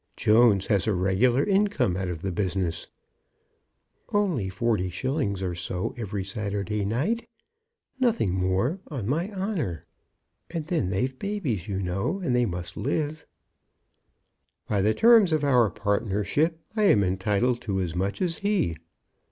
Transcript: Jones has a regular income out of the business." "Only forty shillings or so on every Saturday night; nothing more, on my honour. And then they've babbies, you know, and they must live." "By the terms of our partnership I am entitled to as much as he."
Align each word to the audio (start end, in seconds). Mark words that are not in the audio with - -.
Jones 0.17 0.65
has 0.65 0.87
a 0.87 0.95
regular 0.95 1.43
income 1.43 1.95
out 1.95 2.07
of 2.07 2.23
the 2.23 2.31
business." 2.31 2.87
"Only 4.09 4.49
forty 4.49 4.89
shillings 4.89 5.43
or 5.43 5.53
so 5.53 5.89
on 5.89 5.93
every 5.95 6.23
Saturday 6.23 6.83
night; 6.85 7.27
nothing 7.99 8.33
more, 8.33 8.79
on 8.87 9.07
my 9.07 9.31
honour. 9.31 9.85
And 10.49 10.65
then 10.65 10.89
they've 10.89 11.19
babbies, 11.19 11.67
you 11.67 11.79
know, 11.79 12.19
and 12.19 12.35
they 12.35 12.47
must 12.47 12.75
live." 12.77 13.27
"By 14.67 14.81
the 14.81 14.95
terms 14.95 15.31
of 15.31 15.43
our 15.43 15.69
partnership 15.69 16.59
I 16.75 16.85
am 16.85 17.03
entitled 17.03 17.61
to 17.61 17.79
as 17.79 17.95
much 17.95 18.23
as 18.23 18.37
he." 18.39 18.77